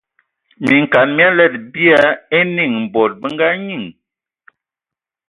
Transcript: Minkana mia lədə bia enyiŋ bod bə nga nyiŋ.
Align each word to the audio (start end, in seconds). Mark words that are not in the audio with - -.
Minkana 0.67 1.13
mia 1.17 1.27
lədə 1.37 1.59
bia 1.75 1.99
enyiŋ 2.39 2.73
bod 2.93 3.11
bə 3.21 3.27
nga 3.33 3.47
nyiŋ. 3.67 3.83